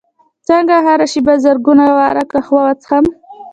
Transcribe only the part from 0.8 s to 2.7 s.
هره شپه زرګونه واره قهوه